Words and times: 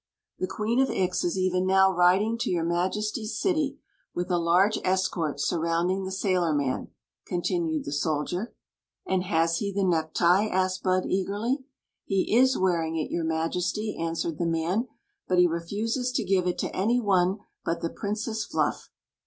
"The 0.39 0.47
Qu 0.47 0.63
en 0.63 0.79
of 0.79 0.89
Ix 0.89 1.23
is 1.23 1.37
even 1.37 1.67
now 1.67 1.91
riding 1.93 2.35
to 2.39 2.49
your 2.49 2.63
Majesty's 2.63 3.37
city 3.39 3.77
with 4.15 4.31
a 4.31 4.39
large 4.39 4.79
escort 4.83 5.39
surrounding 5.39 6.05
the 6.05 6.11
sailorman," 6.11 6.87
continued 7.27 7.85
the 7.85 7.91
soldier." 7.91 8.55
And 9.07 9.21
has 9.21 9.57
he 9.57 9.71
the 9.71 9.83
necktie?" 9.83 10.47
asked 10.61 10.81
Bud, 10.81 11.05
eagerly. 11.05 11.65
"He 12.03 12.35
is 12.35 12.57
wearing 12.57 12.95
it, 12.95 13.11
your 13.11 13.25
Majesty," 13.25 13.95
answered 13.95 14.39
the 14.39 14.47
man;" 14.47 14.87
but 15.27 15.37
he 15.37 15.45
refuses 15.45 16.11
to 16.13 16.23
give 16.23 16.47
it 16.47 16.57
to 16.57 16.75
any 16.75 16.99
one 16.99 17.37
but 17.63 17.81
the 17.81 17.89
Princess 17.91 18.43
Fluff." 18.43 18.89